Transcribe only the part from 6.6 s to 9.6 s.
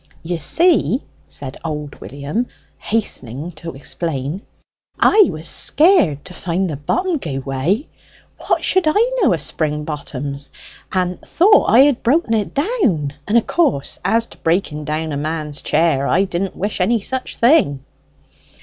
the bottom gie way what should I know o'